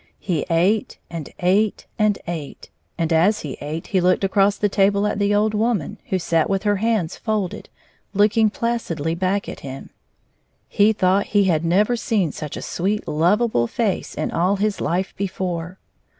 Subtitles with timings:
[0.19, 5.05] He ate and ate and ate, and as he ate, he looked across the table
[5.05, 7.69] at the old woman, who sat with her hands folded,
[8.11, 9.91] looking placidly back at him.
[10.67, 15.13] He thought he had never seen such a sweet, lovable face in all his life
[15.17, 15.77] before.